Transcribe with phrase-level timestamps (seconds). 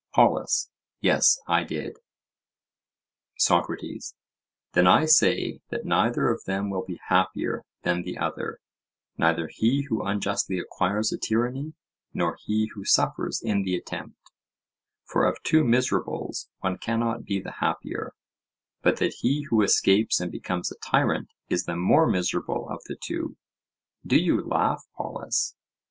[0.15, 1.97] POLUS: Yes, I did.
[3.37, 4.15] SOCRATES:
[4.73, 10.01] Then I say that neither of them will be happier than the other,—neither he who
[10.03, 11.73] unjustly acquires a tyranny,
[12.15, 14.17] nor he who suffers in the attempt,
[15.05, 18.15] for of two miserables one cannot be the happier,
[18.81, 22.95] but that he who escapes and becomes a tyrant is the more miserable of the
[22.99, 23.37] two.
[24.03, 25.53] Do you laugh, Polus?